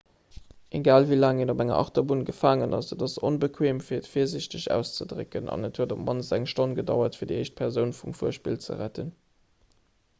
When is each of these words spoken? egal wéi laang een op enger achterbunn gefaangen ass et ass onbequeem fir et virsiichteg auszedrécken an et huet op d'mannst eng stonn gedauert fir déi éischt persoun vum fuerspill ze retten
egal 0.77 1.03
wéi 1.09 1.17
laang 1.17 1.41
een 1.41 1.51
op 1.53 1.59
enger 1.65 1.75
achterbunn 1.81 2.23
gefaangen 2.29 2.71
ass 2.77 2.95
et 2.95 3.03
ass 3.07 3.19
onbequeem 3.29 3.81
fir 3.89 3.97
et 3.97 4.09
virsiichteg 4.13 4.65
auszedrécken 4.77 5.51
an 5.57 5.67
et 5.69 5.79
huet 5.81 5.93
op 5.97 6.01
d'mannst 6.05 6.33
eng 6.37 6.47
stonn 6.53 6.73
gedauert 6.79 7.19
fir 7.19 7.29
déi 7.33 7.35
éischt 7.43 7.57
persoun 7.61 7.93
vum 7.99 8.17
fuerspill 8.23 8.57
ze 8.69 8.79
retten 8.81 9.13